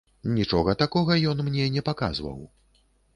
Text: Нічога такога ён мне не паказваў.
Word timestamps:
Нічога 0.37 0.73
такога 0.83 1.17
ён 1.31 1.43
мне 1.49 1.67
не 1.75 1.83
паказваў. 1.91 2.39